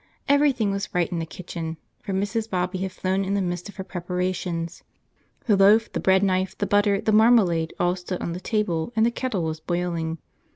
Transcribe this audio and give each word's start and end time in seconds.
Everything 0.27 0.71
was 0.71 0.89
right 0.95 1.11
in 1.11 1.19
the 1.19 1.27
kitchen, 1.27 1.77
for 2.01 2.11
Mrs. 2.11 2.49
Bobby 2.49 2.79
had 2.79 2.91
flown 2.91 3.23
in 3.23 3.35
the 3.35 3.39
midst 3.43 3.69
of 3.69 3.75
her 3.75 3.83
preparations. 3.83 4.81
The 5.45 5.55
loaf, 5.55 5.91
the 5.91 5.99
bread 5.99 6.23
knife, 6.23 6.57
the 6.57 6.65
butter, 6.65 6.99
the 6.99 7.11
marmalade, 7.11 7.75
all 7.79 7.95
stood 7.95 8.19
on 8.19 8.33
the 8.33 8.39
table, 8.39 8.91
and 8.95 9.05
the 9.05 9.11
kettle 9.11 9.43
was 9.43 9.59
boiling. 9.59 10.17